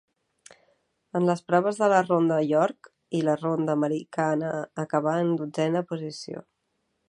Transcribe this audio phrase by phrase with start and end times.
[1.19, 4.53] En les proves de la ronda York i la ronda americana
[4.87, 6.47] acabà en dotzena posició.